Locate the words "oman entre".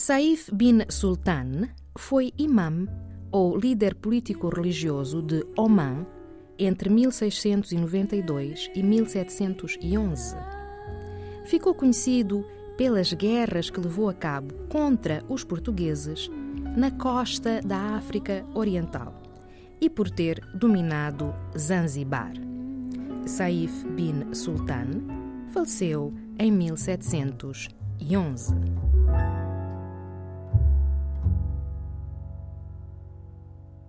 5.58-6.88